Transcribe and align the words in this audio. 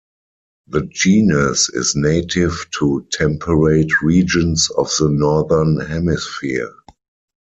The 0.65 0.87
genus 0.91 1.69
is 1.69 1.95
native 1.95 2.65
to 2.79 3.05
temperate 3.11 4.01
regions 4.01 4.67
of 4.75 4.89
the 4.97 5.09
Northern 5.09 5.79
Hemisphere. 5.79 6.73